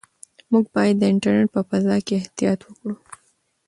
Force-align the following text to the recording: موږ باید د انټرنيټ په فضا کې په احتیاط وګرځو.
موږ 0.51 0.65
باید 0.75 0.95
د 0.99 1.03
انټرنيټ 1.11 1.47
په 1.55 1.61
فضا 1.69 1.95
کې 2.05 2.15
په 2.17 2.19
احتیاط 2.21 2.59
وګرځو. 2.63 3.01